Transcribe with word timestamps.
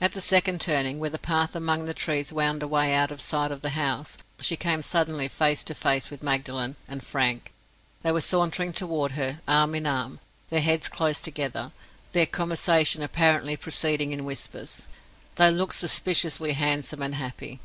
At 0.00 0.12
the 0.12 0.20
second 0.20 0.60
turning, 0.60 1.00
where 1.00 1.10
the 1.10 1.18
path 1.18 1.56
among 1.56 1.84
the 1.84 1.94
trees 1.94 2.32
wound 2.32 2.62
away 2.62 2.94
out 2.94 3.10
of 3.10 3.20
sight 3.20 3.50
of 3.50 3.60
the 3.60 3.70
house, 3.70 4.16
she 4.40 4.54
came 4.56 4.82
suddenly 4.82 5.26
face 5.26 5.64
to 5.64 5.74
face 5.74 6.10
with 6.12 6.22
Magdalen 6.22 6.76
and 6.86 7.02
Frank: 7.02 7.52
they 8.02 8.12
were 8.12 8.20
sauntering 8.20 8.72
toward 8.72 9.10
her, 9.18 9.40
arm 9.48 9.74
in 9.74 9.84
arm, 9.84 10.20
their 10.50 10.60
heads 10.60 10.88
close 10.88 11.20
together, 11.20 11.72
their 12.12 12.26
conversation 12.26 13.02
apparently 13.02 13.56
proceeding 13.56 14.12
in 14.12 14.24
whispers. 14.24 14.86
They 15.34 15.50
looked 15.50 15.74
suspiciously 15.74 16.52
handsome 16.52 17.02
and 17.02 17.16
happy. 17.16 17.58